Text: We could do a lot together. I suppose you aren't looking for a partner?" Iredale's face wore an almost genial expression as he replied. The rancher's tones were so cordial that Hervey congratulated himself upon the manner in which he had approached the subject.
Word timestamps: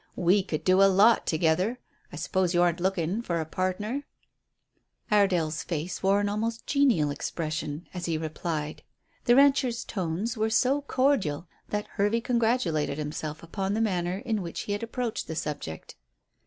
We 0.15 0.41
could 0.41 0.63
do 0.63 0.81
a 0.81 0.89
lot 0.91 1.27
together. 1.27 1.77
I 2.11 2.15
suppose 2.15 2.55
you 2.55 2.63
aren't 2.63 2.79
looking 2.79 3.21
for 3.21 3.39
a 3.39 3.45
partner?" 3.45 4.07
Iredale's 5.11 5.61
face 5.61 6.01
wore 6.01 6.19
an 6.19 6.27
almost 6.27 6.65
genial 6.65 7.11
expression 7.11 7.87
as 7.93 8.07
he 8.07 8.17
replied. 8.17 8.81
The 9.25 9.35
rancher's 9.35 9.83
tones 9.83 10.35
were 10.35 10.49
so 10.49 10.81
cordial 10.81 11.47
that 11.69 11.85
Hervey 11.85 12.21
congratulated 12.21 12.97
himself 12.97 13.43
upon 13.43 13.75
the 13.75 13.79
manner 13.79 14.17
in 14.25 14.41
which 14.41 14.61
he 14.61 14.71
had 14.71 14.81
approached 14.81 15.27
the 15.27 15.35
subject. 15.35 15.95